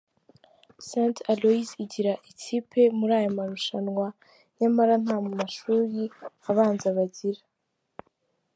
St 0.87 1.15
Aloys 1.31 1.69
igira 1.83 2.13
ikipe 2.31 2.81
muri 2.97 3.11
aya 3.19 3.35
marushanwa 3.37 4.07
nyamara 4.59 4.93
nta 5.03 5.15
mashuli 5.33 6.01
abanza 6.49 6.87
bagira. 6.97 7.41